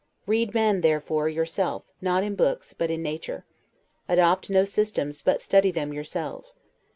[0.25, 3.45] Read men, therefore, yourself, not in books but in nature.
[4.09, 6.53] Adopt no systems, but study them yourself.